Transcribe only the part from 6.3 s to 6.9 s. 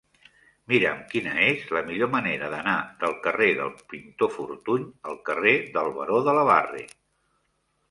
de la Barre.